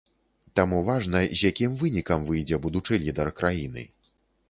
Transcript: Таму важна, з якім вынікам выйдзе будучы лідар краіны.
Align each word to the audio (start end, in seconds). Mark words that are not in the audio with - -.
Таму 0.59 0.79
важна, 0.87 1.21
з 1.37 1.51
якім 1.53 1.77
вынікам 1.83 2.27
выйдзе 2.33 2.63
будучы 2.67 2.93
лідар 3.07 3.35
краіны. 3.45 3.91